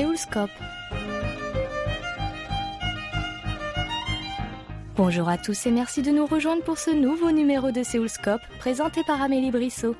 Séoulscope. 0.00 0.50
Bonjour 4.96 5.28
à 5.28 5.36
tous 5.36 5.66
et 5.66 5.70
merci 5.70 6.00
de 6.00 6.10
nous 6.10 6.24
rejoindre 6.24 6.62
pour 6.62 6.78
ce 6.78 6.90
nouveau 6.90 7.30
numéro 7.32 7.70
de 7.70 7.82
Séoulscope 7.82 8.40
présenté 8.60 9.02
par 9.06 9.20
Amélie 9.20 9.50
Brissot. 9.50 9.94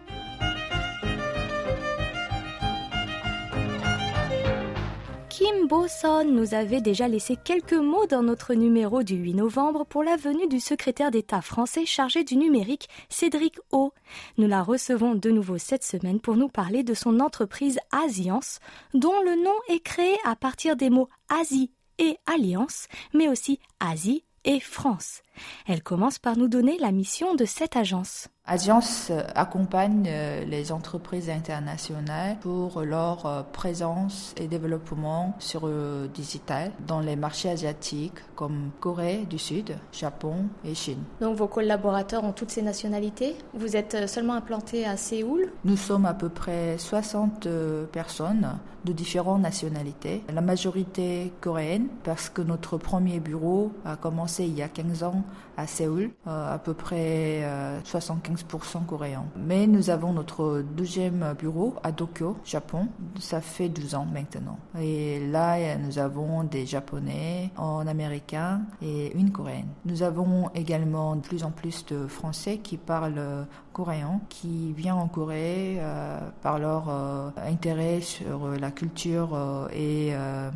Bo-son 5.71 6.25
nous 6.25 6.55
avait 6.55 6.81
déjà 6.81 7.07
laissé 7.07 7.37
quelques 7.37 7.75
mots 7.75 8.05
dans 8.07 8.25
notre 8.25 8.55
numéro 8.55 9.05
du 9.05 9.15
8 9.15 9.35
novembre 9.35 9.87
pour 9.87 10.03
la 10.03 10.17
venue 10.17 10.49
du 10.49 10.59
secrétaire 10.59 11.13
d'État 11.13 11.43
français 11.43 11.87
chargé 11.87 12.25
du 12.25 12.35
numérique, 12.35 12.89
Cédric 13.09 13.57
O. 13.71 13.93
Nous 14.37 14.49
la 14.49 14.65
recevons 14.65 15.15
de 15.15 15.31
nouveau 15.31 15.59
cette 15.59 15.85
semaine 15.85 16.19
pour 16.19 16.37
nous 16.37 16.49
parler 16.49 16.83
de 16.83 16.93
son 16.93 17.21
entreprise 17.21 17.79
Asiance, 17.93 18.59
dont 18.95 19.23
le 19.25 19.37
nom 19.37 19.55
est 19.69 19.79
créé 19.79 20.17
à 20.25 20.35
partir 20.35 20.75
des 20.75 20.91
mots 20.91 21.09
Asie 21.29 21.71
et 21.99 22.17
Alliance, 22.27 22.89
mais 23.15 23.29
aussi 23.29 23.61
Asie 23.79 24.25
et 24.45 24.59
France. 24.59 25.23
Elle 25.67 25.83
commence 25.83 26.19
par 26.19 26.37
nous 26.37 26.49
donner 26.49 26.79
la 26.79 26.93
mission 26.93 27.35
de 27.35 27.45
cette 27.45 27.77
agence. 27.77 28.29
Agence 28.47 29.13
accompagne 29.37 30.09
euh, 30.09 30.45
les 30.45 30.73
entreprises 30.73 31.31
internationales 31.31 32.37
pour 32.41 32.81
leur 32.81 33.25
euh, 33.25 33.43
présence 33.45 34.35
et 34.37 34.49
développement 34.49 35.37
sur 35.39 35.69
le 35.69 36.09
digital 36.13 36.73
dans 36.85 36.99
les 36.99 37.15
marchés 37.15 37.51
asiatiques 37.51 38.19
comme 38.35 38.71
Corée 38.81 39.25
du 39.31 39.39
Sud, 39.39 39.77
Japon 39.93 40.47
et 40.65 40.75
Chine. 40.75 41.05
Donc 41.21 41.37
vos 41.37 41.47
collaborateurs 41.47 42.25
ont 42.25 42.33
toutes 42.33 42.51
ces 42.51 42.63
nationalités? 42.63 43.37
Vous 43.55 43.77
êtes 43.77 43.95
euh, 43.95 44.07
seulement 44.09 44.35
implanté 44.35 44.85
à 44.85 44.97
Séoul? 44.97 45.53
Nous 45.65 45.77
sommes 45.77 46.07
à 46.07 46.15
peu 46.15 46.29
près 46.29 46.77
60 46.77 47.47
personnes 47.93 48.59
de 48.85 48.93
différentes 48.93 49.43
nationalités. 49.43 50.23
La 50.33 50.41
majorité 50.41 51.33
coréenne 51.41 51.89
parce 52.03 52.31
que 52.31 52.43
notre 52.43 52.79
premier 52.79 53.21
bureau 53.21 53.73
a 53.85 53.97
commencé 53.97 54.45
il 54.45 54.57
y 54.57 54.63
a 54.63 54.69
15 54.69 55.03
ans 55.05 55.23
à 55.57 55.67
Séoul, 55.67 56.11
à 56.27 56.59
peu 56.59 56.75
près 56.75 57.43
75 57.85 58.45
coréen. 58.87 59.25
Mais 59.37 59.67
nous 59.67 59.91
avons 59.91 60.13
notre 60.13 60.63
deuxième 60.77 61.35
bureau 61.39 61.75
à 61.83 61.93
Tokyo, 61.93 62.37
Japon. 62.45 62.89
Ça 63.19 63.41
fait 63.41 63.69
12 63.69 63.95
ans 63.95 64.07
maintenant. 64.11 64.59
Et 64.81 65.21
là, 65.29 65.77
nous 65.77 65.99
avons 65.99 66.45
des 66.45 66.67
Japonais, 66.67 67.51
en 67.57 67.87
américain 67.87 68.63
et 68.83 69.17
une 69.17 69.33
coréenne. 69.33 69.69
Nous 69.85 70.03
avons 70.03 70.51
également 70.55 71.17
de 71.17 71.21
plus 71.21 71.45
en 71.45 71.51
plus 71.51 71.85
de 71.87 72.07
Français 72.07 72.59
qui 72.59 72.77
parlent 72.77 73.47
coréen, 73.73 74.21
qui 74.29 74.73
viennent 74.73 74.95
en 74.95 75.09
Corée 75.09 75.77
euh, 75.79 76.19
par 76.43 76.59
leur 76.59 76.89
euh, 76.89 77.31
intérêt 77.47 78.01
sur 78.01 78.49
la 78.49 78.71
culture 78.71 79.31
euh, 79.35 79.69
et 79.73 80.13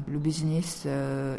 le 0.09 0.19
business 0.19 0.87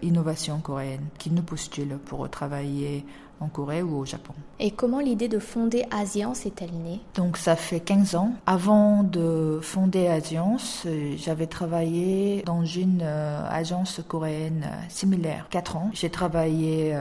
innovation 0.01 0.59
coréenne, 0.59 1.07
qui 1.17 1.31
nous 1.31 1.41
postulent 1.41 1.97
pour 2.05 2.29
travailler 2.29 3.05
en 3.39 3.47
Corée 3.47 3.81
ou 3.81 3.99
au 3.99 4.05
Japon. 4.05 4.33
Et 4.59 4.71
comment 4.71 4.99
l'idée 4.99 5.27
de 5.27 5.39
fonder 5.39 5.85
Asiance 5.91 6.45
est-elle 6.45 6.71
née 6.71 7.01
Donc 7.15 7.37
ça 7.37 7.55
fait 7.55 7.79
15 7.79 8.15
ans. 8.15 8.33
Avant 8.45 9.03
de 9.03 9.59
fonder 9.61 10.07
Asiance, 10.07 10.83
euh, 10.85 11.15
j'avais 11.17 11.47
travaillé 11.47 12.43
dans 12.45 12.63
une 12.63 13.01
euh, 13.01 13.47
agence 13.49 14.01
coréenne 14.07 14.65
euh, 14.65 14.75
similaire. 14.89 15.47
4 15.49 15.75
ans. 15.75 15.89
J'ai 15.93 16.09
travaillé 16.09 16.95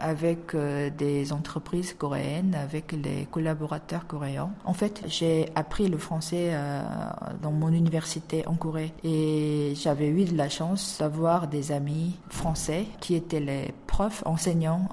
avec 0.00 0.56
des 0.56 1.32
entreprises 1.32 1.94
coréennes, 1.94 2.54
avec 2.54 2.92
les 2.92 3.26
collaborateurs 3.30 3.73
En 4.64 4.72
fait, 4.72 5.02
j'ai 5.06 5.48
appris 5.54 5.88
le 5.88 5.98
français 5.98 6.52
dans 7.42 7.52
mon 7.52 7.68
université 7.68 8.46
en 8.46 8.54
Corée 8.54 8.92
et 9.02 9.72
j'avais 9.76 10.08
eu 10.08 10.24
de 10.24 10.36
la 10.36 10.48
chance 10.48 10.96
d'avoir 10.98 11.48
des 11.48 11.72
amis 11.72 12.16
français 12.28 12.86
qui 13.00 13.14
étaient 13.14 13.40
les 13.40 13.74
profs 13.86 14.22
enseignants 14.26 14.88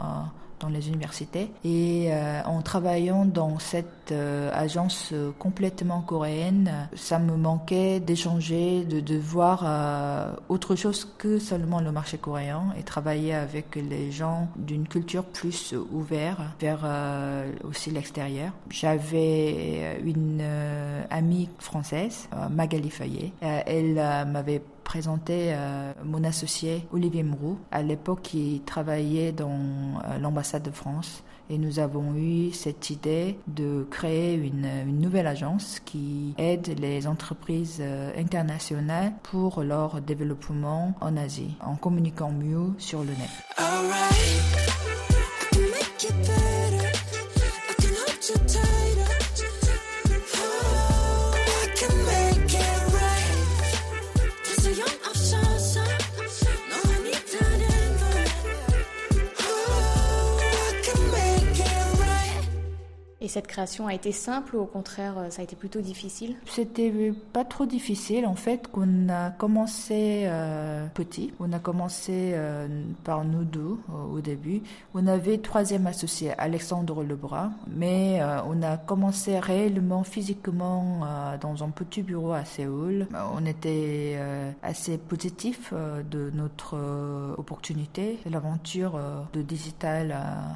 dans 0.62 0.70
les 0.70 0.90
universités. 0.90 1.50
Et 1.64 2.08
euh, 2.10 2.42
en 2.46 2.62
travaillant 2.62 3.26
dans 3.26 3.60
cette 3.60 4.12
euh, 4.12 4.50
agence 4.54 5.10
euh, 5.14 5.32
complètement 5.38 6.02
coréenne, 6.02 6.88
ça 6.96 7.20
me 7.20 7.36
manquait 7.36 8.00
d'échanger, 8.00 8.84
de, 8.84 9.00
de 9.00 9.18
voir 9.18 9.52
autre 10.50 10.76
chose 10.76 11.08
que 11.18 11.40
seulement 11.40 11.80
le 11.82 11.92
marché 11.92 12.18
coréen 12.18 12.74
et 12.78 12.84
travailler 12.84 13.34
avec 13.34 13.76
les 13.76 14.12
gens 14.12 14.48
d'une 14.56 14.88
culture 14.88 15.24
plus 15.24 15.74
ouverte 15.92 16.40
vers 16.60 16.86
aussi 17.64 17.92
l'extérieur. 17.92 18.52
J'avais 18.70 20.00
une 20.04 20.44
amie 21.10 21.50
française, 21.60 22.28
Magali 22.50 22.90
Fayet. 22.90 23.32
elle 23.42 23.96
m'avait 24.28 24.62
présenté 24.92 25.54
euh, 25.54 25.94
mon 26.04 26.22
associé 26.26 26.86
Olivier 26.92 27.24
Moreau, 27.24 27.58
à 27.72 27.82
l'époque 27.82 28.24
qui 28.24 28.62
travaillait 28.66 29.32
dans 29.32 29.48
euh, 29.50 30.18
l'ambassade 30.20 30.64
de 30.64 30.70
France. 30.70 31.24
Et 31.50 31.58
nous 31.58 31.80
avons 31.80 32.14
eu 32.18 32.52
cette 32.52 32.90
idée 32.90 33.38
de 33.48 33.88
créer 33.90 34.34
une, 34.34 35.00
nouvelle 35.00 35.28
agence 35.28 35.80
qui 35.86 36.34
aide 36.38 36.78
les 36.78 37.08
entreprises 37.08 37.78
euh, 37.80 38.12
internationales 38.18 39.14
pour 39.24 39.64
leur 39.64 40.02
développement 40.02 40.94
en 41.00 41.16
Asie, 41.16 41.56
en 41.62 41.78
communiquant 41.78 42.34
mieux 42.34 42.74
sur 42.78 43.00
le 43.00 43.12
net. 43.12 44.71
Cette 63.32 63.48
création 63.48 63.88
a 63.88 63.94
été 63.94 64.12
simple 64.12 64.58
ou 64.58 64.60
au 64.60 64.66
contraire 64.66 65.18
euh, 65.18 65.30
ça 65.30 65.42
a 65.42 65.44
été 65.44 65.56
plutôt 65.56 65.80
difficile? 65.80 66.36
C'était 66.46 67.14
pas 67.32 67.46
trop 67.46 67.66
difficile 67.66 68.26
en 68.26 68.36
fait 68.36 68.68
qu'on 68.68 69.08
a 69.10 69.30
commencé 69.30 70.24
euh, 70.26 70.86
petit. 70.94 71.34
On 71.40 71.54
a 71.54 71.60
commencé 71.60 72.32
euh, 72.34 72.68
par 73.06 73.24
nous 73.24 73.46
deux 73.46 73.78
au 74.12 74.20
début. 74.20 74.62
On 74.94 75.08
avait 75.08 75.38
troisième 75.38 75.88
associé 75.88 76.34
Alexandre 76.38 77.04
Lebras, 77.04 77.52
mais 77.68 78.22
on 78.48 78.62
a 78.62 78.78
commencé 78.78 79.40
réellement 79.40 80.04
physiquement 80.04 81.02
dans 81.40 81.64
un 81.64 81.70
petit 81.70 82.02
bureau 82.02 82.34
à 82.34 82.44
Séoul. 82.44 83.08
On 83.36 83.46
était 83.46 84.18
assez 84.64 84.98
positif 84.98 85.74
de 85.74 86.32
notre 86.34 86.78
opportunité, 87.38 88.20
l'aventure 88.30 89.00
de 89.34 89.42
digital 89.42 90.16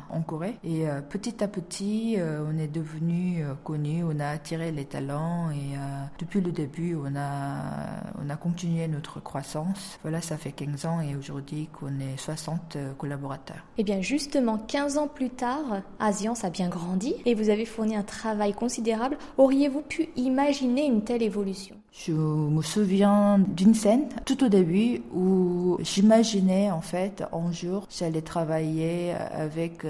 en 0.10 0.22
Corée. 0.22 0.58
Et 0.64 0.86
petit 1.10 1.44
à 1.44 1.48
petit, 1.48 2.18
on 2.20 2.56
on 2.56 2.64
devenu 2.68 3.44
euh, 3.44 3.54
connu, 3.64 4.04
on 4.04 4.20
a 4.20 4.28
attiré 4.30 4.72
les 4.72 4.86
talents 4.86 5.50
et 5.52 5.76
euh, 5.76 6.06
depuis 6.20 6.42
le 6.42 6.52
début, 6.52 6.96
on 6.96 7.16
a, 7.16 8.04
on 8.24 8.30
a 8.30 8.36
continué 8.36 8.88
notre 8.88 9.20
croissance. 9.20 10.00
Voilà, 10.02 10.22
ça 10.22 10.38
fait 10.38 10.52
15 10.52 10.86
ans 10.86 11.02
et 11.02 11.16
aujourd'hui 11.16 11.70
qu'on 11.74 12.00
est 12.00 12.18
60 12.18 12.76
euh, 12.76 12.94
collaborateurs. 12.94 13.64
Et 13.78 13.82
eh 13.82 13.84
bien 13.84 14.02
justement, 14.02 14.58
15 14.58 14.98
ans 14.98 15.08
plus 15.08 15.30
tard, 15.30 15.82
Asiance 16.00 16.44
a 16.44 16.50
bien 16.50 16.70
grandi 16.70 17.16
et 17.26 17.36
vous 17.36 17.50
avez 17.50 17.66
fourni 17.66 17.96
un 17.96 18.04
travail 18.04 18.54
considérable. 18.54 19.18
Auriez-vous 19.38 19.82
pu 19.82 20.10
imaginer 20.16 20.86
une 20.86 21.04
telle 21.04 21.24
évolution? 21.24 21.76
Je 21.98 22.12
me 22.12 22.62
souviens 22.62 23.40
d'une 23.40 23.74
scène 23.74 24.10
tout 24.26 24.44
au 24.44 24.50
début 24.50 25.02
où 25.14 25.78
j'imaginais 25.80 26.70
en 26.70 26.82
fait 26.82 27.24
un 27.32 27.52
jour 27.52 27.88
j'allais 27.90 28.22
travailler 28.22 29.14
avec 29.14 29.86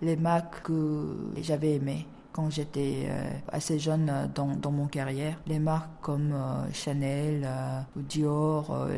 les 0.00 0.16
Macs 0.16 0.62
que 0.62 1.32
j'avais 1.42 1.74
aimés 1.74 2.06
quand 2.34 2.50
j'étais 2.50 3.06
euh, 3.06 3.30
assez 3.52 3.78
jeune 3.78 4.10
euh, 4.10 4.26
dans, 4.34 4.72
mon 4.72 4.86
carrière. 4.86 5.38
Les 5.46 5.60
marques 5.60 5.88
comme 6.02 6.32
euh, 6.32 6.66
Chanel 6.72 7.48
ou 7.96 8.02
Dior, 8.02 8.88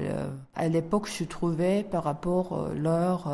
à 0.54 0.68
l'époque, 0.68 1.08
je 1.14 1.24
trouvais 1.24 1.84
par 1.84 2.04
rapport 2.04 2.68
à 2.70 2.74
leur 2.74 3.28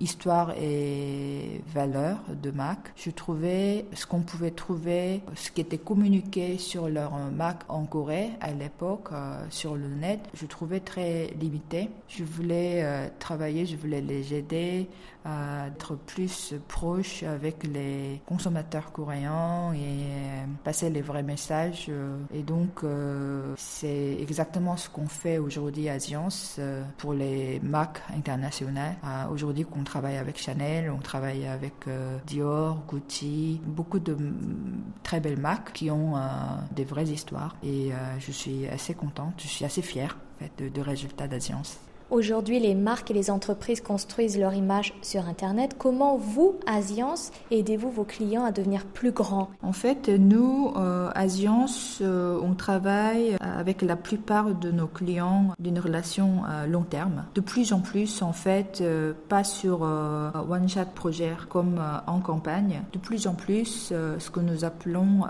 histoire 0.00 0.52
et 0.58 1.60
valeur 1.72 2.18
de 2.42 2.50
marque, 2.50 2.92
je 2.96 3.10
trouvais 3.10 3.84
ce 3.92 4.06
qu'on 4.06 4.22
pouvait 4.22 4.50
trouver, 4.50 5.20
ce 5.34 5.50
qui 5.50 5.60
était 5.60 5.78
communiqué 5.78 6.58
sur 6.58 6.88
leur 6.88 7.12
marque 7.32 7.62
en 7.68 7.84
Corée 7.84 8.30
à 8.40 8.52
l'époque 8.52 9.10
sur 9.50 9.76
le 9.76 9.88
net, 9.88 10.20
je 10.34 10.46
trouvais 10.46 10.80
très 10.80 11.28
limité. 11.38 11.90
Je 12.08 12.24
voulais 12.24 13.10
travailler, 13.18 13.66
je 13.66 13.76
voulais 13.76 14.00
les 14.00 14.34
aider 14.34 14.88
à 15.26 15.66
être 15.66 15.96
plus 15.96 16.54
proche 16.68 17.24
avec 17.24 17.64
les 17.64 18.20
consommateurs 18.26 18.92
coréens 18.92 19.72
et 19.74 19.78
euh, 19.78 20.44
passer 20.62 20.88
les 20.88 21.02
vrais 21.02 21.24
messages. 21.24 21.86
Euh, 21.88 22.16
et 22.32 22.42
donc, 22.42 22.84
euh, 22.84 23.54
c'est 23.56 24.16
exactement 24.20 24.76
ce 24.76 24.88
qu'on 24.88 25.08
fait 25.08 25.38
aujourd'hui 25.38 25.88
à 25.88 25.98
Science 25.98 26.60
pour 26.98 27.12
les 27.12 27.58
marques 27.60 28.00
internationales. 28.16 28.96
Aujourd'hui, 29.30 29.64
qu'on 29.64 29.82
travaille 29.82 30.16
avec 30.16 30.38
Chanel, 30.38 30.90
on 30.90 30.98
travaille 30.98 31.46
avec 31.46 31.72
Dior, 32.26 32.82
Gucci, 32.88 33.60
beaucoup 33.64 33.98
de 33.98 34.16
très 35.02 35.20
belles 35.20 35.40
marques 35.40 35.72
qui 35.72 35.90
ont 35.90 36.14
des 36.70 36.84
vraies 36.84 37.06
histoires. 37.06 37.56
Et 37.64 37.90
je 38.18 38.30
suis 38.30 38.66
assez 38.68 38.94
contente, 38.94 39.34
je 39.38 39.48
suis 39.48 39.64
assez 39.64 39.82
fière 39.82 40.16
fait, 40.38 40.70
de, 40.70 40.80
résultats 40.80 41.28
d'Asiance. 41.28 41.78
Aujourd'hui, 42.08 42.60
les 42.60 42.76
marques 42.76 43.10
et 43.10 43.14
les 43.14 43.32
entreprises 43.32 43.80
construisent 43.80 44.38
leur 44.38 44.54
image 44.54 44.94
sur 45.02 45.26
Internet. 45.26 45.74
Comment 45.76 46.16
vous, 46.16 46.54
Asiance, 46.64 47.32
aidez-vous 47.50 47.90
vos 47.90 48.04
clients 48.04 48.44
à 48.44 48.52
devenir 48.52 48.84
plus 48.84 49.10
grands? 49.10 49.50
En 49.60 49.72
fait, 49.72 50.08
nous, 50.08 50.72
euh, 50.76 51.10
Asiance, 51.16 51.98
euh, 52.02 52.38
on 52.40 52.54
travaille 52.54 53.36
avec 53.40 53.82
la 53.82 53.96
plupart 53.96 54.54
de 54.54 54.70
nos 54.70 54.86
clients 54.86 55.48
d'une 55.58 55.80
relation 55.80 56.44
à 56.44 56.68
long 56.68 56.84
terme. 56.84 57.24
De 57.34 57.40
plus 57.40 57.72
en 57.72 57.80
plus, 57.80 58.22
en 58.22 58.32
fait, 58.32 58.78
euh, 58.82 59.12
pas 59.28 59.42
sur 59.42 59.80
euh, 59.82 60.30
one 60.48 60.68
shot 60.68 60.92
projet 60.94 61.32
comme 61.48 61.80
en 62.06 62.20
campagne. 62.20 62.82
De 62.92 62.98
plus 62.98 63.26
en 63.26 63.34
plus, 63.34 63.92
ce 64.18 64.30
que 64.30 64.40
nous 64.40 64.64
appelons 64.64 65.22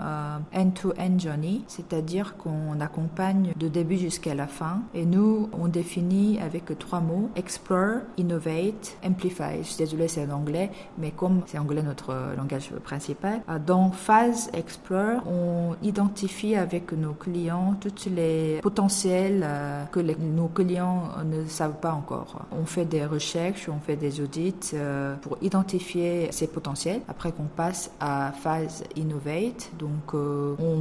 end-to-end 0.53 1.17
journey, 1.17 1.63
c'est-à-dire 1.67 2.37
qu'on 2.37 2.79
accompagne 2.79 3.53
de 3.57 3.67
début 3.67 3.97
jusqu'à 3.97 4.35
la 4.35 4.45
fin. 4.45 4.81
Et 4.93 5.05
nous, 5.05 5.49
on 5.59 5.67
définit 5.67 6.39
avec 6.39 6.66
trois 6.73 6.99
mots, 6.99 7.29
explore, 7.35 8.01
innovate, 8.17 8.97
amplify. 9.05 9.57
Je 9.59 9.67
suis 9.67 9.77
désolée, 9.77 10.07
c'est 10.07 10.25
en 10.25 10.35
anglais, 10.35 10.69
mais 10.97 11.11
comme 11.11 11.41
c'est 11.45 11.57
anglais 11.57 11.81
notre 11.81 12.13
langage 12.35 12.69
principal, 12.83 13.41
euh, 13.49 13.59
dans 13.59 13.91
phase 13.91 14.49
explore, 14.53 15.21
on 15.27 15.75
identifie 15.83 16.55
avec 16.55 16.91
nos 16.91 17.13
clients 17.13 17.75
tous 17.79 18.09
les 18.09 18.59
potentiels 18.61 19.41
euh, 19.43 19.83
que 19.91 19.99
nos 19.99 20.47
clients 20.47 21.09
ne 21.25 21.45
savent 21.45 21.79
pas 21.79 21.91
encore. 21.91 22.45
On 22.51 22.65
fait 22.65 22.85
des 22.85 23.05
recherches, 23.05 23.69
on 23.69 23.79
fait 23.79 23.95
des 23.95 24.21
audits 24.21 24.71
euh, 24.73 25.15
pour 25.17 25.37
identifier 25.41 26.29
ces 26.31 26.47
potentiels. 26.47 27.01
Après 27.07 27.31
qu'on 27.31 27.43
passe 27.43 27.91
à 27.99 28.31
phase 28.31 28.83
innovate, 28.95 29.69
donc 29.77 30.13
on 30.13 30.77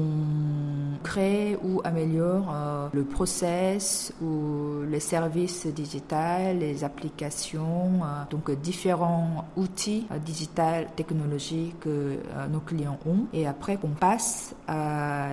crée 1.02 1.58
ou 1.62 1.80
améliore 1.84 2.54
le 2.92 3.04
process 3.04 4.12
ou 4.22 4.82
les 4.88 5.00
services 5.00 5.66
digital, 5.76 6.58
les 6.58 6.82
applications, 6.82 8.00
euh, 8.02 8.24
donc 8.30 8.50
différents 8.50 9.44
outils 9.56 10.06
euh, 10.10 10.18
digital 10.18 10.88
technologiques 10.96 11.78
que 11.80 11.88
euh, 11.88 12.48
nos 12.48 12.60
clients 12.60 12.98
ont. 13.06 13.26
Et 13.32 13.46
après 13.46 13.76
qu'on 13.76 13.88
passe 14.08 14.54
à 14.66 15.28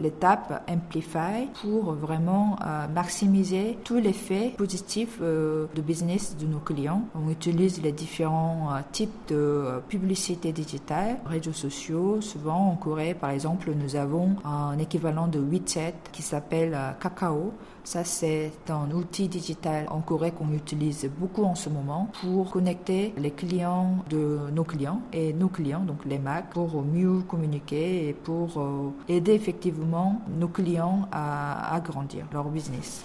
l'étape 0.00 0.64
Amplify 0.68 1.48
pour 1.60 1.92
vraiment 1.92 2.58
maximiser 2.94 3.78
tous 3.84 3.98
les 3.98 4.12
faits 4.12 4.56
positifs 4.56 5.20
de 5.20 5.82
business 5.82 6.36
de 6.36 6.46
nos 6.46 6.58
clients. 6.58 7.02
On 7.14 7.30
utilise 7.30 7.82
les 7.82 7.92
différents 7.92 8.70
types 8.92 9.28
de 9.28 9.80
publicité 9.88 10.52
digitale, 10.52 11.18
réseaux 11.26 11.52
sociaux. 11.52 12.20
Souvent 12.20 12.70
en 12.70 12.76
Corée, 12.76 13.14
par 13.14 13.30
exemple, 13.30 13.70
nous 13.74 13.94
avons 13.96 14.36
un 14.44 14.78
équivalent 14.78 15.28
de 15.28 15.38
WeChat 15.38 15.92
qui 16.12 16.22
s'appelle 16.22 16.76
Kakao 17.00 17.52
ça, 17.86 18.02
c'est 18.02 18.50
un 18.68 18.90
outil 18.90 19.28
digital 19.28 19.86
en 19.90 20.00
Corée 20.00 20.32
qu'on 20.32 20.52
utilise 20.52 21.08
beaucoup 21.18 21.44
en 21.44 21.54
ce 21.54 21.68
moment 21.68 22.10
pour 22.20 22.50
connecter 22.50 23.14
les 23.16 23.30
clients 23.30 24.04
de 24.10 24.40
nos 24.52 24.64
clients 24.64 25.02
et 25.12 25.32
nos 25.32 25.46
clients, 25.48 25.84
donc 25.84 26.04
les 26.04 26.18
Mac, 26.18 26.50
pour 26.50 26.82
mieux 26.82 27.20
communiquer 27.20 28.08
et 28.08 28.12
pour 28.12 28.60
euh, 28.60 28.90
aider 29.08 29.34
effectivement 29.34 30.20
nos 30.36 30.48
clients 30.48 31.08
à 31.12 31.76
agrandir 31.76 32.26
leur 32.32 32.46
business. 32.46 33.04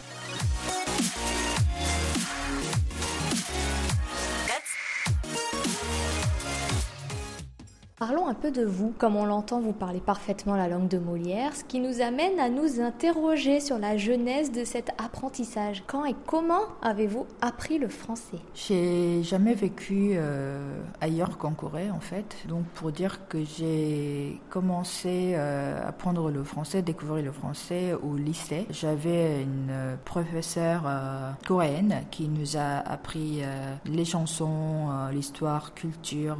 Parlons 8.02 8.26
un 8.26 8.34
peu 8.34 8.50
de 8.50 8.66
vous. 8.66 8.96
Comme 8.98 9.16
on 9.16 9.26
l'entend, 9.26 9.60
vous 9.60 9.74
parlez 9.74 10.00
parfaitement 10.00 10.56
la 10.56 10.68
langue 10.68 10.88
de 10.88 10.98
Molière, 10.98 11.56
ce 11.56 11.64
qui 11.64 11.80
nous 11.80 12.02
amène 12.02 12.40
à 12.40 12.50
nous 12.50 12.82
interroger 12.82 13.60
sur 13.60 13.78
la 13.78 13.96
genèse 13.96 14.52
de 14.52 14.64
cet 14.64 14.90
apprentissage. 14.98 15.84
Quand 15.86 16.04
et 16.06 16.16
comment 16.26 16.64
avez-vous 16.82 17.28
appris 17.42 17.78
le 17.78 17.90
français? 17.90 18.40
J'ai 18.56 19.22
jamais 19.22 19.54
vécu 19.54 20.14
euh, 20.14 20.82
ailleurs 21.00 21.38
qu'en 21.38 21.52
Corée, 21.52 21.92
en 21.92 22.00
fait. 22.00 22.38
Donc, 22.50 22.64
pour 22.74 22.92
dire 22.92 23.28
que 23.28 23.38
j'ai 23.46 24.42
commencé 24.50 25.34
euh, 25.36 25.80
à 25.84 25.90
apprendre 25.90 26.32
le 26.32 26.44
français, 26.44 26.82
découvrir 26.82 27.24
le 27.24 27.32
français 27.32 27.94
au 27.94 28.16
lycée, 28.16 28.66
j'avais 28.72 29.44
une 29.44 29.96
professeure 30.06 30.86
euh, 30.88 31.30
coréenne 31.48 32.02
qui 32.10 32.28
nous 32.28 32.58
a 32.58 32.80
appris 32.80 33.44
les 33.86 34.06
chansons, 34.06 34.90
l'histoire, 35.12 35.76
culture. 35.76 36.38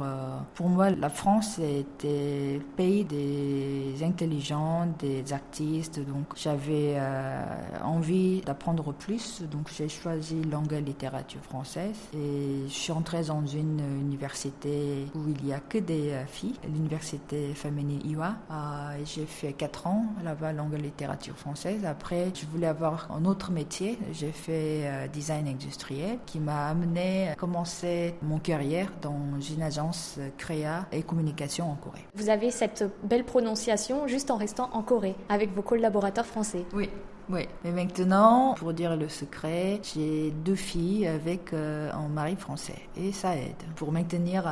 Pour 0.54 0.68
moi, 0.68 0.90
la 0.90 1.08
France 1.08 1.51
c'était 1.56 2.54
le 2.54 2.64
pays 2.76 3.04
des 3.04 3.94
intelligents, 4.02 4.86
des 4.98 5.32
artistes. 5.32 6.00
Donc 6.00 6.26
j'avais 6.36 6.94
euh, 6.96 7.44
envie 7.82 8.40
d'apprendre 8.40 8.92
plus. 8.92 9.42
Donc 9.50 9.68
j'ai 9.76 9.88
choisi 9.88 10.42
langue 10.42 10.72
et 10.72 10.80
littérature 10.80 11.42
française. 11.42 11.96
Et 12.14 12.64
je 12.66 12.72
suis 12.72 12.92
entrée 12.92 13.24
dans 13.24 13.44
une 13.46 13.80
université 14.00 15.06
où 15.14 15.28
il 15.28 15.44
n'y 15.44 15.52
a 15.52 15.60
que 15.60 15.78
des 15.78 16.12
euh, 16.12 16.24
filles, 16.26 16.54
l'université 16.64 17.52
féminine 17.54 18.00
Iwa. 18.04 18.34
Euh, 18.50 18.98
j'ai 19.04 19.26
fait 19.26 19.52
4 19.52 19.86
ans 19.86 20.06
là-bas, 20.24 20.52
langue 20.52 20.74
et 20.74 20.78
littérature 20.78 21.36
française. 21.36 21.84
Après, 21.84 22.30
je 22.34 22.46
voulais 22.46 22.66
avoir 22.66 23.10
un 23.12 23.24
autre 23.24 23.50
métier. 23.50 23.98
J'ai 24.12 24.32
fait 24.32 25.08
design 25.12 25.48
industriel 25.48 26.18
qui 26.26 26.40
m'a 26.40 26.68
amené 26.68 27.28
à 27.28 27.34
commencer 27.34 28.14
mon 28.22 28.38
carrière 28.38 28.90
dans 29.02 29.40
une 29.40 29.62
agence 29.62 30.18
créa 30.38 30.86
et 30.92 31.02
communication 31.02 31.41
en 31.60 31.74
Corée. 31.74 32.04
Vous 32.14 32.28
avez 32.28 32.50
cette 32.50 32.84
belle 33.02 33.24
prononciation 33.24 34.06
juste 34.06 34.30
en 34.30 34.36
restant 34.36 34.70
en 34.72 34.82
Corée 34.82 35.14
avec 35.28 35.54
vos 35.54 35.62
collaborateurs 35.62 36.26
français. 36.26 36.64
Oui. 36.72 36.88
Oui, 37.30 37.46
mais 37.62 37.70
maintenant, 37.70 38.54
pour 38.58 38.72
dire 38.72 38.96
le 38.96 39.08
secret, 39.08 39.80
j'ai 39.82 40.32
deux 40.32 40.56
filles 40.56 41.06
avec 41.06 41.52
euh, 41.52 41.90
un 41.92 42.08
mari 42.08 42.34
français 42.36 42.78
et 42.96 43.12
ça 43.12 43.36
aide 43.36 43.62
pour 43.76 43.92
maintenir 43.92 44.44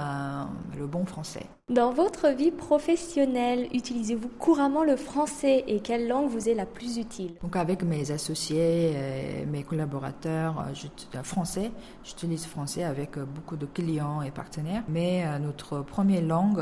le 0.79 0.87
bon 0.87 1.05
français. 1.05 1.47
Dans 1.71 1.93
votre 1.93 2.31
vie 2.31 2.51
professionnelle, 2.51 3.69
utilisez-vous 3.73 4.29
couramment 4.41 4.83
le 4.83 4.97
français 4.97 5.63
et 5.69 5.79
quelle 5.79 6.09
langue 6.09 6.29
vous 6.29 6.49
est 6.49 6.55
la 6.55 6.67
plus 6.67 6.99
utile? 6.99 7.35
Donc 7.45 7.55
avec 7.55 7.85
mes 7.85 8.11
associés, 8.11 8.91
et 8.91 9.47
mes 9.47 9.63
collaborateurs, 9.63 10.59
euh, 10.59 10.75
je, 10.75 10.89
euh, 11.17 11.23
français, 11.23 11.71
j'utilise 12.03 12.45
français 12.45 12.83
avec 12.83 13.17
euh, 13.17 13.25
beaucoup 13.25 13.57
de 13.57 13.67
clients 13.67 14.21
et 14.21 14.33
partenaires. 14.33 14.83
Mais 14.89 15.25
notre 15.39 15.83
première 15.83 16.23
langue 16.23 16.61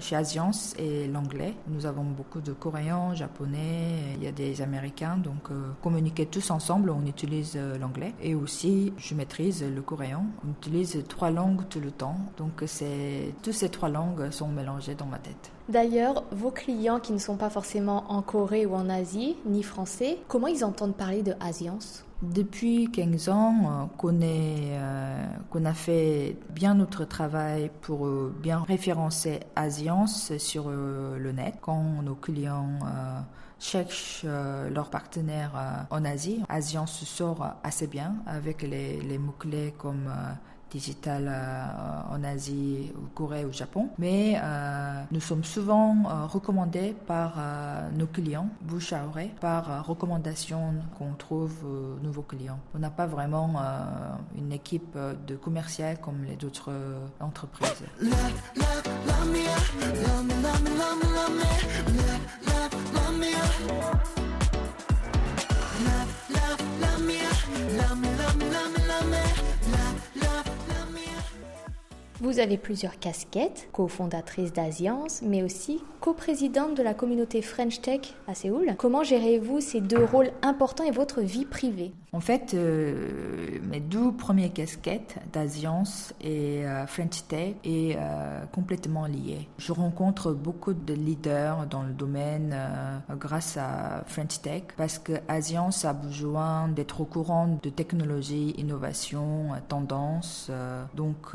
chez 0.00 0.16
Asiance 0.16 0.74
est 0.78 1.06
l'anglais. 1.06 1.52
Nous 1.68 1.84
avons 1.84 2.04
beaucoup 2.04 2.40
de 2.40 2.54
Coréens, 2.54 3.12
Japonais, 3.12 4.14
il 4.16 4.24
y 4.24 4.26
a 4.26 4.32
des 4.32 4.62
Américains, 4.62 5.18
donc 5.18 5.50
communiquer 5.82 6.24
tous 6.24 6.50
ensemble, 6.50 6.88
on 6.88 7.04
utilise 7.04 7.58
l'anglais. 7.78 8.14
Et 8.22 8.34
aussi, 8.34 8.94
je 8.96 9.14
maîtrise 9.14 9.62
le 9.62 9.82
coréen. 9.82 10.24
On 10.46 10.52
utilise 10.52 11.04
trois 11.08 11.30
langues 11.30 11.68
tout 11.68 11.80
le 11.80 11.90
temps. 11.90 12.16
Donc 12.38 12.62
c'est 12.64 13.34
toutes 13.42 13.52
ces 13.52 13.68
trois 13.68 13.90
langues 13.90 14.30
sont 14.30 14.45
mélangés 14.48 14.94
dans 14.94 15.06
ma 15.06 15.18
tête. 15.18 15.50
D'ailleurs, 15.68 16.24
vos 16.30 16.50
clients 16.50 17.00
qui 17.00 17.12
ne 17.12 17.18
sont 17.18 17.36
pas 17.36 17.50
forcément 17.50 18.04
en 18.10 18.22
Corée 18.22 18.66
ou 18.66 18.74
en 18.74 18.88
Asie, 18.88 19.36
ni 19.46 19.62
français, 19.62 20.18
comment 20.28 20.46
ils 20.46 20.64
entendent 20.64 20.96
parler 20.96 21.22
de 21.22 21.34
Asiance 21.40 22.06
depuis 22.22 22.90
15 22.90 23.28
ans 23.28 23.54
euh, 23.54 23.86
qu'on 23.96 24.20
euh, 24.22 25.26
qu'on 25.50 25.64
a 25.64 25.74
fait 25.74 26.36
bien 26.50 26.74
notre 26.74 27.04
travail 27.04 27.70
pour 27.82 28.06
euh, 28.06 28.34
bien 28.40 28.60
référencer 28.60 29.40
Asiance 29.54 30.36
sur 30.38 30.70
le 30.70 31.32
net. 31.32 31.56
Quand 31.60 32.02
nos 32.02 32.14
clients 32.14 32.78
cherchent 33.58 34.24
leurs 34.24 34.90
partenaires 34.90 35.86
en 35.90 36.04
Asie, 36.04 36.42
Asiance 36.48 37.04
sort 37.04 37.56
assez 37.62 37.86
bien 37.86 38.16
avec 38.26 38.62
les, 38.62 39.00
les 39.00 39.18
mots-clés 39.18 39.74
comme 39.78 40.10
digital 40.76 41.24
euh, 41.26 42.14
en 42.14 42.22
Asie, 42.22 42.92
au 42.96 43.06
Corée, 43.14 43.44
au 43.46 43.52
Japon. 43.52 43.88
Mais 43.98 44.36
euh, 44.36 45.02
nous 45.10 45.20
sommes 45.20 45.44
souvent 45.44 45.96
euh, 45.96 46.26
recommandés 46.26 46.94
par 47.06 47.36
nos 47.96 48.06
clients, 48.06 48.48
bouche 48.62 48.92
à 48.92 49.06
oreille, 49.06 49.32
par 49.40 49.86
recommandation 49.86 50.74
qu'on 50.98 51.12
trouve 51.14 51.54
aux 51.64 52.04
nouveaux 52.04 52.26
clients. 52.32 52.58
On 52.74 52.78
n'a 52.78 52.90
pas 52.90 53.06
vraiment 53.06 53.54
une 54.36 54.52
équipe 54.52 54.96
de 55.26 55.36
commercial 55.36 55.98
comme 56.00 56.24
les 56.24 56.44
autres 56.44 56.70
entreprises. 57.20 57.84
Vous 72.20 72.38
avez 72.38 72.56
plusieurs 72.56 72.98
casquettes, 72.98 73.68
cofondatrice 73.72 74.50
d'Asiance, 74.50 75.20
mais 75.20 75.42
aussi 75.42 75.82
coprésidente 76.06 76.76
de 76.76 76.84
la 76.84 76.94
communauté 76.94 77.42
French 77.42 77.80
Tech 77.80 78.14
à 78.28 78.36
Séoul. 78.36 78.76
Comment 78.78 79.02
gérez-vous 79.02 79.60
ces 79.60 79.80
deux 79.80 80.04
rôles 80.04 80.30
importants 80.40 80.84
et 80.84 80.92
votre 80.92 81.20
vie 81.20 81.44
privée? 81.44 81.90
En 82.16 82.20
fait, 82.20 82.54
euh, 82.54 83.58
mes 83.68 83.80
deux 83.80 84.10
premières 84.10 84.50
casquettes 84.50 85.18
d'Asiance 85.34 86.14
et 86.22 86.64
euh, 86.64 86.86
French 86.86 87.26
Tech 87.28 87.56
est 87.62 87.96
euh, 87.98 88.46
complètement 88.52 89.04
liées. 89.04 89.46
Je 89.58 89.72
rencontre 89.72 90.32
beaucoup 90.32 90.72
de 90.72 90.94
leaders 90.94 91.66
dans 91.66 91.82
le 91.82 91.92
domaine 91.92 92.56
grâce 93.10 93.58
à 93.58 94.02
French 94.06 94.40
Tech 94.40 94.62
parce 94.78 94.98
que 94.98 95.12
Asiance 95.28 95.84
a 95.84 95.92
besoin 95.92 96.68
d'être 96.68 97.02
au 97.02 97.04
courant 97.04 97.58
de 97.62 97.68
technologies, 97.68 98.54
innovations, 98.56 99.48
tendances. 99.68 100.50
donc, 100.94 101.34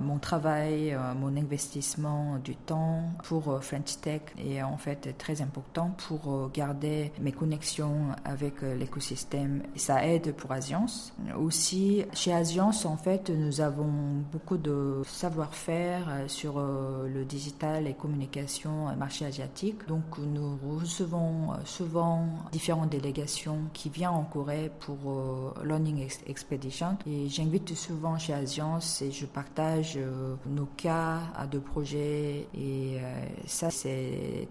mon 0.00 0.18
travail, 0.18 0.98
mon 1.20 1.36
investissement 1.36 2.38
du 2.42 2.56
temps 2.56 3.02
pour 3.22 3.62
French 3.62 3.97
Est 4.06 4.62
en 4.62 4.76
fait 4.76 5.16
très 5.18 5.42
important 5.42 5.94
pour 6.06 6.50
garder 6.52 7.12
mes 7.20 7.32
connexions 7.32 8.08
avec 8.24 8.62
l'écosystème. 8.62 9.62
Ça 9.76 10.06
aide 10.06 10.34
pour 10.34 10.52
Asiance. 10.52 11.12
Aussi, 11.38 12.04
chez 12.12 12.32
Asiance, 12.32 12.84
en 12.84 12.96
fait, 12.96 13.30
nous 13.30 13.60
avons 13.60 13.90
beaucoup 14.32 14.56
de 14.56 15.02
savoir-faire 15.06 16.24
sur 16.26 16.60
le 16.60 17.24
digital 17.24 17.86
et 17.86 17.94
communication 17.94 18.94
marché 18.96 19.24
asiatique. 19.24 19.86
Donc, 19.88 20.18
nous 20.18 20.58
recevons 20.78 21.54
souvent 21.64 22.26
différentes 22.52 22.90
délégations 22.90 23.58
qui 23.72 23.88
viennent 23.90 24.10
en 24.10 24.24
Corée 24.24 24.70
pour 24.80 25.54
Learning 25.64 26.06
Expedition. 26.26 26.96
Et 27.06 27.28
j'invite 27.28 27.74
souvent 27.74 28.18
chez 28.18 28.34
Asiance 28.34 29.02
et 29.02 29.10
je 29.10 29.26
partage 29.26 29.98
nos 30.46 30.66
cas 30.76 31.20
de 31.50 31.58
projets 31.58 32.46
et 32.54 32.98
ça, 33.46 33.70
c'est 33.70 33.87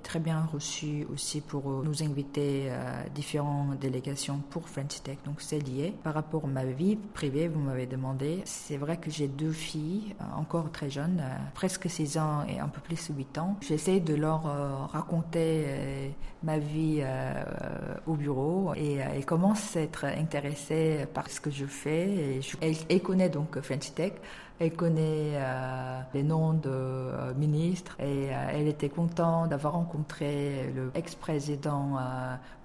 très 0.03 0.19
bien 0.19 0.47
reçu 0.51 1.05
aussi 1.11 1.41
pour 1.41 1.83
nous 1.83 2.03
inviter 2.03 2.69
à 2.69 3.09
différentes 3.09 3.79
délégations 3.79 4.41
pour 4.49 4.67
French 4.67 5.01
Tech. 5.03 5.17
Donc, 5.25 5.41
c'est 5.41 5.59
lié. 5.59 5.93
Par 6.03 6.13
rapport 6.13 6.45
à 6.45 6.47
ma 6.47 6.65
vie 6.65 6.95
privée, 6.95 7.47
vous 7.47 7.59
m'avez 7.59 7.85
demandé, 7.85 8.41
c'est 8.45 8.77
vrai 8.77 8.97
que 8.97 9.09
j'ai 9.09 9.27
deux 9.27 9.51
filles, 9.51 10.15
euh, 10.21 10.39
encore 10.39 10.71
très 10.71 10.89
jeunes, 10.89 11.19
euh, 11.21 11.35
presque 11.53 11.89
6 11.89 12.17
ans 12.17 12.43
et 12.47 12.59
un 12.59 12.67
peu 12.67 12.81
plus 12.81 13.09
8 13.09 13.37
ans. 13.37 13.57
J'essaie 13.61 13.99
de 13.99 14.15
leur 14.15 14.47
euh, 14.47 14.85
raconter 14.87 15.65
ma 16.43 16.57
vie 16.59 17.03
au 18.05 18.13
bureau 18.13 18.73
et 18.75 18.95
elles 18.95 19.25
commencent 19.25 19.75
à 19.75 19.81
être 19.81 20.05
intéressées 20.05 21.05
par 21.13 21.29
ce 21.29 21.41
que 21.41 21.49
je 21.49 21.65
fais. 21.65 22.39
Et 22.61 22.75
elles, 22.89 23.01
connaissent 23.01 23.31
donc 23.31 23.59
French 23.61 23.93
Tech. 23.93 24.13
Elle 24.59 24.73
connaît 24.73 25.33
euh, 25.35 25.99
les 26.15 26.23
noms 26.23 26.53
de 26.53 26.69
euh, 26.69 27.33
ministres 27.35 27.95
et 27.99 28.29
euh, 28.31 28.49
elle 28.51 28.67
était 28.67 28.89
contente 28.89 29.49
d'avoir 29.49 29.73
rencontré 29.73 30.73
le 30.75 30.89
ex-président 30.95 31.99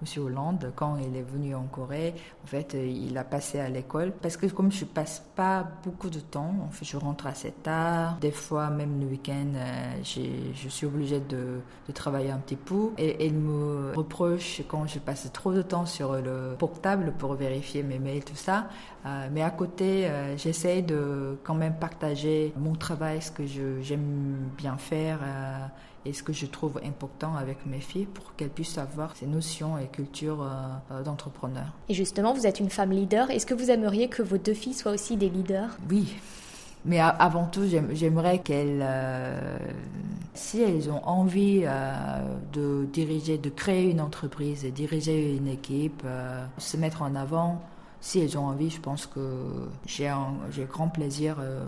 M. 0.01 0.23
Hollande 0.23 0.73
quand 0.75 0.97
il 0.97 1.15
est 1.17 1.23
venu 1.23 1.55
en 1.55 1.65
Corée. 1.65 2.15
En 2.45 2.47
fait, 2.47 2.75
il 2.75 3.17
a 3.19 3.25
passé 3.25 3.61
à 3.61 3.69
l'école 3.69 4.13
parce 4.13 4.39
que 4.39 4.47
comme 4.47 4.73
je 4.73 4.87
passe 4.87 5.23
pas 5.37 5.69
beaucoup 5.85 6.09
de 6.09 6.21
temps, 6.21 6.71
je 6.81 6.97
rentre 6.97 7.27
assez 7.27 7.53
tard. 7.53 8.17
Des 8.21 8.31
fois, 8.31 8.71
même 8.71 8.99
le 8.99 9.07
week-end, 9.07 9.53
je 10.03 10.69
suis 10.69 10.87
obligée 10.87 11.21
de, 11.21 11.61
travailler 11.93 12.31
un 12.31 12.39
petit 12.39 12.57
peu 12.57 12.93
elle 12.97 13.35
reproche 13.95 14.63
quand 14.69 14.87
je 14.87 14.99
passe 14.99 15.31
trop 15.33 15.53
de 15.53 15.63
temps 15.63 15.87
sur 15.87 16.15
le 16.15 16.55
portable 16.59 17.13
pour 17.19 17.35
vérifier 17.35 17.83
mes 17.83 17.99
mails, 17.99 18.25
tout 18.25 18.37
ça. 18.37 18.69
mais 19.33 19.43
à 19.43 19.51
côté, 19.51 20.09
j'essaie 20.37 20.83
de 20.83 21.37
quand 21.45 21.55
même 21.55 21.75
partager 21.75 22.53
mon 22.57 22.75
travail, 22.75 23.23
ce 23.23 23.31
que 23.31 23.47
j'aime 23.47 24.51
bien 24.57 24.77
faire 24.77 25.19
euh, 25.23 25.67
et 26.05 26.13
ce 26.13 26.23
que 26.23 26.33
je 26.33 26.47
trouve 26.47 26.81
important 26.85 27.37
avec 27.37 27.65
mes 27.67 27.81
filles 27.81 28.07
pour 28.07 28.35
qu'elles 28.35 28.51
puissent 28.51 28.79
avoir 28.79 29.17
ces 29.17 29.27
notions 29.27 29.79
et 29.79 29.87
cultures 29.87 30.43
euh, 30.43 30.49
euh, 30.91 31.03
d'entrepreneur. 31.03 31.67
Et 31.89 31.95
justement, 31.95 32.33
vous 32.33 32.47
êtes 32.47 32.61
une 32.61 32.71
femme 32.71 32.91
leader. 32.91 33.31
Est-ce 33.31 33.47
que 33.47 33.55
vous 33.55 33.71
aimeriez 33.71 34.09
que 34.09 34.23
vos 34.23 34.39
deux 34.39 34.55
filles 34.55 34.75
soient 34.75 34.93
aussi 34.93 35.17
des 35.17 35.29
leaders? 35.29 35.77
Oui. 35.91 36.17
Mais 36.85 36.99
avant 36.99 37.47
tout, 37.47 37.63
j'aimerais 37.93 38.41
qu'elles, 38.41 38.85
si 40.35 40.61
elles 40.61 40.91
ont 40.91 41.05
envie 41.07 41.65
de 42.53 42.87
diriger, 42.93 43.39
de 43.39 43.51
créer 43.51 43.91
une 43.91 44.01
entreprise, 44.01 44.65
de 44.65 44.71
diriger 44.71 45.37
une 45.37 45.47
équipe, 45.47 46.03
se 46.59 46.77
mettre 46.77 47.03
en 47.03 47.15
avant, 47.15 47.63
si 48.03 48.19
elles 48.19 48.37
ont 48.37 48.47
envie, 48.47 48.69
je 48.69 48.81
pense 48.81 49.07
que 49.07 49.21
j'ai 49.87 50.11
grand 50.69 50.89
plaisir 50.89 51.37
euh, 51.39 51.65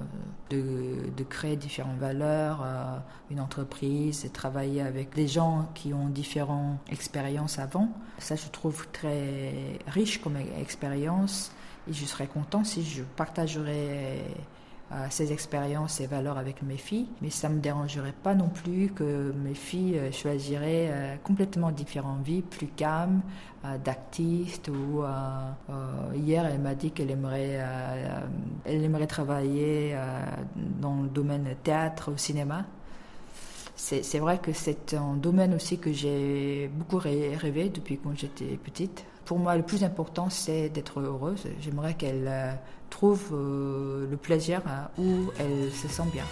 de, 0.51 1.23
créer 1.23 1.55
différentes 1.55 1.99
valeurs, 1.99 2.61
euh, 2.65 2.99
une 3.31 3.39
entreprise, 3.39 4.25
et 4.25 4.31
travailler 4.31 4.83
avec 4.83 5.15
des 5.15 5.29
gens 5.29 5.69
qui 5.75 5.95
ont 5.95 6.09
différentes 6.09 6.81
expériences 6.91 7.61
avant. 7.61 7.89
Ça, 8.19 8.35
je 8.35 8.49
trouve 8.49 8.89
très 8.89 9.79
riche 9.87 10.21
comme 10.21 10.37
expérience 10.61 11.53
et 11.89 11.93
je 11.93 12.05
serais 12.05 12.27
content 12.27 12.65
si 12.65 12.83
je 12.83 13.05
partagerais 13.05 14.25
ces 15.11 15.33
expériences 15.33 16.01
et 16.01 16.07
valeurs 16.07 16.39
avec 16.39 16.63
mes 16.63 16.77
filles, 16.77 17.09
mais 17.21 17.31
ça 17.31 17.49
ne 17.49 17.57
me 17.57 17.61
dérangerait 17.61 18.15
pas 18.23 18.35
non 18.35 18.49
plus 18.49 18.91
que 18.95 19.33
mes 19.33 19.55
filles 19.55 19.99
euh, 19.99 20.13
choisiraient 20.13 20.89
euh, 20.91 21.17
complètement 21.23 21.71
différentes 21.71 22.23
vies, 22.25 22.43
plus 22.43 22.67
calmes, 22.67 23.21
euh, 23.65 23.79
d'actistes. 23.79 24.69
Ou 24.69 25.03
hier, 26.15 26.47
elle 26.47 26.61
m'a 26.61 26.75
dit 26.75 26.91
qu'elle 26.91 27.11
aimerait, 27.11 27.61
elle 28.65 28.85
aimerait 28.85 29.07
travailler 29.07 29.97
dans 30.81 31.03
le 31.03 31.09
domaine 31.09 31.55
théâtre 31.63 32.13
ou 32.13 32.17
cinéma. 32.17 32.65
C'est 33.77 34.19
vrai 34.19 34.39
que 34.39 34.53
c'est 34.53 34.95
un 34.95 35.15
domaine 35.15 35.55
aussi 35.55 35.79
que 35.79 35.93
j'ai 35.93 36.71
beaucoup 36.73 36.99
rêvé 36.99 37.69
depuis 37.69 37.99
quand 37.99 38.17
j'étais 38.17 38.57
petite. 38.57 39.05
Pour 39.25 39.39
moi, 39.39 39.57
le 39.57 39.63
plus 39.63 39.85
important, 39.85 40.31
c'est 40.31 40.69
d'être 40.69 41.01
heureuse. 41.01 41.45
J'aimerais 41.61 41.95
qu'elle 41.95 42.59
euh, 43.33 44.07
le 44.11 44.17
plaisir 44.17 44.61
hein, 44.67 44.89
où 44.99 45.31
elle 45.39 45.71
se 45.73 45.89
sent 45.89 46.09
bien. 46.13 46.25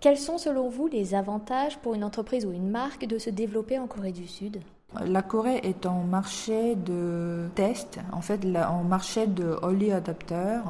Quels 0.00 0.18
sont 0.18 0.38
selon 0.38 0.68
vous 0.68 0.86
les 0.86 1.14
avantages 1.14 1.78
pour 1.78 1.94
une 1.94 2.04
entreprise 2.04 2.46
ou 2.46 2.52
une 2.52 2.70
marque 2.70 3.06
de 3.06 3.18
se 3.18 3.30
développer 3.30 3.78
en 3.78 3.86
Corée 3.86 4.12
du 4.12 4.26
Sud? 4.26 4.60
La 5.04 5.22
Corée 5.22 5.60
est 5.64 5.86
en 5.86 6.02
marché 6.02 6.76
de 6.76 7.48
test, 7.54 7.98
en 8.12 8.20
fait 8.20 8.40
en 8.56 8.84
marché 8.84 9.26
de 9.26 9.56
early 9.62 9.90
adapters. 9.90 10.62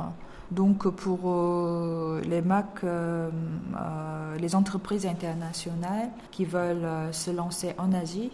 Donc 0.50 0.88
pour 0.88 1.20
euh, 1.24 2.20
les 2.22 2.40
marques, 2.40 2.84
euh, 2.84 3.30
euh, 3.76 4.36
les 4.38 4.54
entreprises 4.54 5.06
internationales 5.06 6.10
qui 6.30 6.44
veulent 6.44 7.12
se 7.12 7.30
lancer 7.30 7.74
en 7.78 7.92
Asie, 7.92 8.30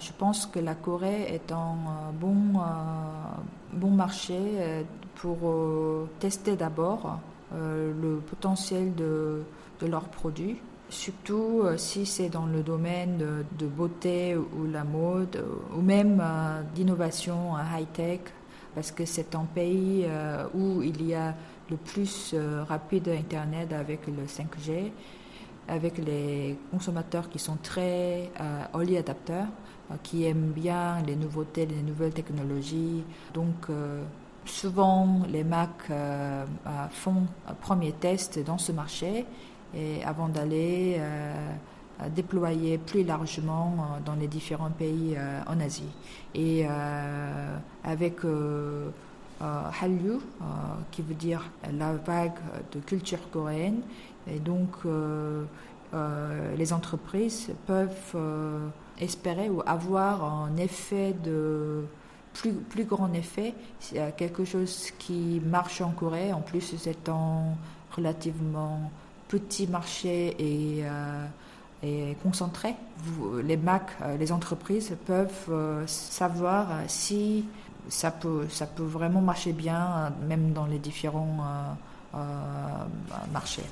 je 0.00 0.12
pense 0.18 0.44
que 0.44 0.58
la 0.58 0.74
Corée 0.74 1.34
est 1.34 1.50
un 1.50 1.76
bon, 2.20 2.60
bon 3.72 3.90
marché 3.90 4.36
pour 5.14 5.38
tester 6.20 6.56
d'abord 6.56 7.18
le 7.54 8.18
potentiel 8.18 8.94
de, 8.94 9.42
leurs 9.86 10.08
produits 10.08 10.58
surtout 10.92 11.62
euh, 11.64 11.76
si 11.76 12.06
c'est 12.06 12.28
dans 12.28 12.46
le 12.46 12.62
domaine 12.62 13.18
de, 13.58 13.66
beauté 13.66 14.36
ou 14.36 14.66
la 14.70 14.84
mode, 14.84 15.36
euh, 15.36 15.76
ou 15.76 15.80
même 15.80 16.22
d'innovation 16.74 17.54
high-tech, 17.56 18.20
parce 18.74 18.92
que 18.92 19.04
c'est 19.04 19.34
un 19.34 19.44
pays 19.44 20.06
où 20.54 20.82
il 20.82 21.06
y 21.06 21.14
a 21.14 21.34
le 21.70 21.76
plus 21.76 22.34
rapide 22.66 23.08
Internet 23.08 23.72
avec 23.72 24.06
le 24.06 24.24
5G, 24.24 24.90
avec 25.68 25.98
les 25.98 26.56
consommateurs 26.70 27.28
qui 27.28 27.38
sont 27.38 27.58
très 27.62 28.30
early 28.72 28.96
adapteurs, 28.96 29.48
qui 30.02 30.24
aiment 30.24 30.52
bien 30.52 31.02
les 31.06 31.16
nouveautés, 31.16 31.66
les 31.66 31.82
nouvelles 31.82 32.14
technologies. 32.14 33.04
Donc, 33.34 33.68
Souvent, 34.44 35.20
les 35.28 35.44
marques 35.44 35.90
euh, 35.90 36.44
euh, 36.66 36.70
font 36.90 37.26
un 37.48 37.54
premier 37.54 37.92
test 37.92 38.44
dans 38.44 38.58
ce 38.58 38.72
marché 38.72 39.24
avant 40.04 40.28
d'aller 40.28 40.96
euh, 40.98 41.34
déployer 42.14 42.76
plus 42.76 43.04
largement 43.04 43.74
dans 44.04 44.14
les 44.14 44.26
différents 44.26 44.68
pays 44.70 45.16
en 45.46 45.58
Asie. 45.60 45.88
Et 46.34 46.66
avec 47.82 48.18
Hallyu, 49.40 50.18
qui 50.90 51.00
veut 51.00 51.14
dire 51.14 51.50
la 51.72 51.94
vague 51.94 52.38
de 52.72 52.80
culture 52.80 53.30
coréenne, 53.30 53.80
et 54.26 54.40
donc 54.40 54.76
les 56.58 56.72
entreprises 56.74 57.50
peuvent 57.66 58.16
espérer 59.00 59.48
ou 59.48 59.62
avoir 59.64 60.22
un 60.24 60.56
effet 60.58 61.14
de 61.24 61.84
plus, 62.34 62.52
plus 62.52 62.84
grand 62.84 63.12
effet. 63.12 63.54
C'est 63.80 64.16
quelque 64.16 64.44
chose 64.44 64.90
qui 64.98 65.40
marche 65.44 65.80
en 65.80 65.90
Corée. 65.90 66.32
En 66.32 66.40
plus, 66.40 66.74
c'est 66.78 67.08
un 67.08 67.54
relativement 67.94 68.90
petit 69.28 69.66
marché 69.66 70.36
et, 70.38 70.84
et 71.82 72.16
concentré. 72.22 72.74
les 73.42 73.56
MAC, 73.56 73.90
les 74.18 74.30
entreprises 74.32 74.94
peuvent 75.06 75.86
savoir 75.86 76.68
si 76.86 77.46
ça 77.88 78.10
peut, 78.10 78.46
ça 78.48 78.66
peut 78.66 78.82
vraiment 78.82 79.20
marcher 79.20 79.52
bien, 79.52 80.12
même 80.28 80.52
dans 80.52 80.66
les 80.66 80.78
différents 80.78 81.76
marchés. 83.32 83.64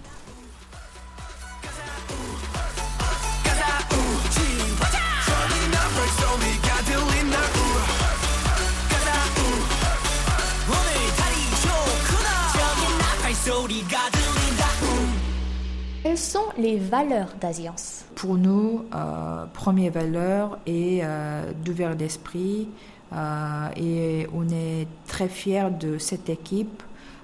Sont 16.20 16.44
les 16.58 16.76
valeurs 16.76 17.34
d'Asiance 17.40 18.04
Pour 18.14 18.36
nous, 18.36 18.84
euh, 18.94 19.46
première 19.54 19.92
valeur 19.92 20.58
est 20.66 21.00
euh, 21.02 21.52
d'ouvert 21.64 21.96
d'esprit 21.96 22.68
euh, 23.12 23.68
et 23.76 24.28
on 24.34 24.48
est 24.48 24.86
très 25.06 25.28
fiers 25.28 25.70
de 25.70 25.98
cette 25.98 26.28
équipe 26.28 26.82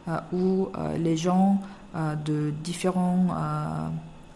euh, 0.08 0.18
où 0.32 0.68
les 0.98 1.16
gens 1.16 1.60
de 2.26 2.52
différents 2.62 3.28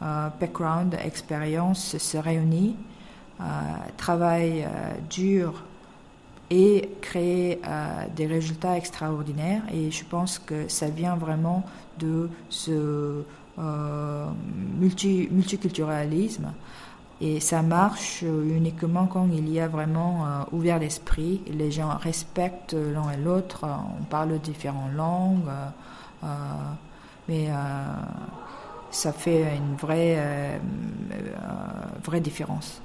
backgrounds, 0.00 0.96
expériences 1.04 1.98
se 1.98 2.16
réunissent, 2.16 2.74
travaillent 3.98 4.66
dur 5.10 5.62
et 6.48 6.88
créer 7.02 7.60
des 8.16 8.26
résultats 8.26 8.78
extraordinaires. 8.78 9.60
Et 9.74 9.90
je 9.90 10.04
pense 10.06 10.38
que 10.38 10.68
ça 10.68 10.88
vient 10.88 11.16
vraiment 11.16 11.66
de 11.98 12.30
ce 12.48 13.24
multi, 14.78 15.28
multiculturalisme. 15.30 16.52
Et 17.22 17.38
ça 17.38 17.60
marche 17.60 18.22
uniquement 18.22 19.06
quand 19.06 19.28
il 19.30 19.50
y 19.50 19.60
a 19.60 19.68
vraiment 19.68 20.24
euh, 20.24 20.42
ouvert 20.52 20.78
l'esprit. 20.78 21.42
Les 21.46 21.70
gens 21.70 21.90
respectent 21.98 22.72
l'un 22.72 23.10
et 23.10 23.18
l'autre. 23.18 23.66
On 24.00 24.04
parle 24.04 24.38
différentes 24.38 24.94
langues. 24.94 25.50
Euh, 26.24 26.26
mais 27.28 27.48
ça 28.90 29.12
fait 29.12 29.56
une 29.56 29.76
vraie, 29.76 30.60
vraie 32.02 32.20
différence. 32.20 32.82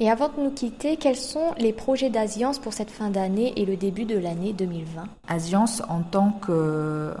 Et 0.00 0.08
avant 0.08 0.28
de 0.28 0.40
nous 0.40 0.50
quitter, 0.52 0.96
quels 0.96 1.16
sont 1.16 1.54
les 1.58 1.72
projets 1.72 2.08
d'Asiance 2.08 2.60
pour 2.60 2.72
cette 2.72 2.90
fin 2.90 3.10
d'année 3.10 3.52
et 3.56 3.64
le 3.66 3.76
début 3.76 4.04
de 4.04 4.16
l'année 4.16 4.52
2020 4.52 5.04
Asiance, 5.26 5.82
en 5.88 6.02
tant 6.02 6.30
que 6.30 6.52
euh, 6.52 7.14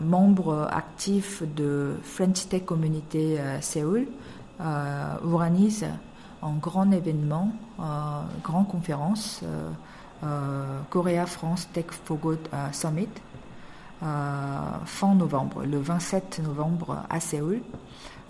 membre 0.00 0.68
actif 0.70 1.42
de 1.56 1.94
French 2.04 2.46
Tech 2.48 2.64
Community 2.64 3.36
euh, 3.36 3.60
Séoul, 3.60 4.06
euh, 4.60 5.14
organise 5.24 5.84
un 6.42 6.52
grand 6.52 6.88
événement, 6.92 7.50
une 7.78 8.42
grande 8.42 8.68
conférence, 8.68 9.42
Korea 10.88 11.26
France 11.26 11.68
Tech 11.70 11.86
for 11.90 12.18
Summit, 12.72 13.08
fin 14.00 15.14
novembre, 15.14 15.64
le 15.64 15.78
27 15.78 16.40
novembre 16.42 17.04
à 17.10 17.20
Séoul. 17.20 17.60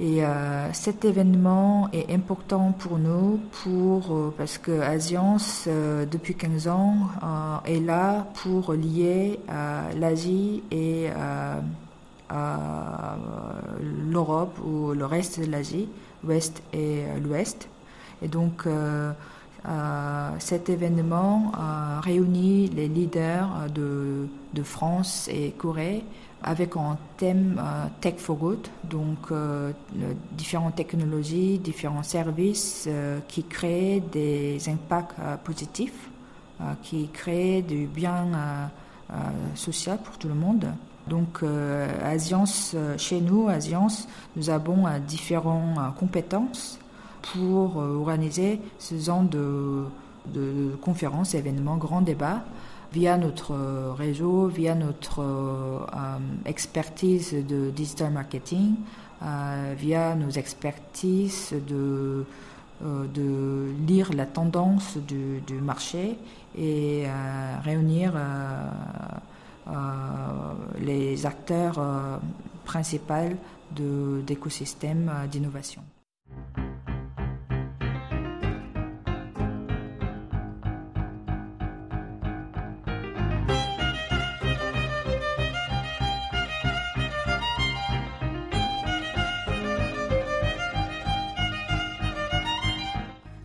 Et 0.03 0.25
euh, 0.25 0.73
cet 0.73 1.05
événement 1.05 1.91
est 1.93 2.11
important 2.11 2.73
pour 2.73 2.99
nous 2.99 3.39
pour, 3.63 4.17
euh, 4.17 4.35
parce 4.35 4.57
que 4.57 4.81
Asiance, 4.81 5.67
euh, 5.69 6.07
depuis 6.07 6.35
15 6.35 6.69
ans, 6.69 6.97
est 7.67 7.81
là 7.81 8.27
pour 8.43 8.73
lier 8.73 9.39
l'Asie 9.99 10.63
et 10.71 11.09
l'Europe 14.11 14.59
ou 14.65 14.93
le 14.93 15.05
reste 15.05 15.41
de 15.41 15.51
l'Asie, 15.51 15.89
l'Ouest 16.25 16.63
et 16.73 17.03
l'Ouest. 17.23 17.69
Et 18.23 18.29
donc, 18.29 18.67
cet 20.39 20.71
événement 20.71 21.53
réunit 22.01 22.69
les 22.69 22.89
leaders 22.89 23.67
de, 23.75 24.29
de 24.55 24.63
France 24.63 25.29
et 25.31 25.51
Corée 25.51 26.05
avec 26.43 26.77
un 26.77 26.97
thème 27.17 27.61
euh, 27.63 27.87
Tech 28.01 28.15
for 28.19 28.37
Good, 28.37 28.67
donc 28.85 29.31
euh, 29.31 29.73
différentes 30.33 30.77
technologies, 30.77 31.59
différents 31.59 32.03
services 32.03 32.87
euh, 32.89 33.19
qui 33.29 33.45
créent 33.45 34.01
des 34.13 34.59
impacts 34.69 35.15
positifs, 35.45 36.09
qui 36.83 37.09
créent 37.09 37.63
du 37.63 37.87
bien 37.87 38.71
social 39.55 39.99
pour 40.05 40.19
tout 40.19 40.29
le 40.29 40.35
monde. 40.35 40.67
Donc, 41.09 41.43
à 41.43 42.19
chez 42.99 43.21
nous, 43.23 43.49
à 43.49 43.59
Science, 43.59 44.07
nous 44.37 44.51
avons 44.51 44.85
différentes 45.09 45.95
compétences 45.99 46.79
pour 47.33 47.77
organiser 47.77 48.61
ce 48.79 48.99
genre 48.99 49.23
de, 49.23 49.85
de 50.27 50.77
conférences, 50.83 51.35
événements, 51.35 51.79
grands 51.79 52.03
débats 52.03 52.43
via 52.93 53.17
notre 53.17 53.55
réseau, 53.97 54.47
via 54.49 54.75
notre 54.75 55.21
euh, 55.23 56.19
expertise 56.45 57.35
de 57.35 57.71
digital 57.71 58.13
marketing, 58.13 58.75
euh, 59.23 59.75
via 59.77 60.15
nos 60.15 60.31
expertises 60.31 61.55
de, 61.69 62.25
euh, 62.85 63.07
de 63.07 63.73
lire 63.87 64.13
la 64.13 64.27
tendance 64.27 64.97
du, 64.97 65.41
du 65.47 65.55
marché 65.55 66.19
et 66.59 67.05
réunir 67.63 68.15
les 70.81 71.27
acteurs 71.27 71.79
principaux 72.65 73.37
d'écosystèmes 73.71 75.13
d'innovation. 75.31 75.83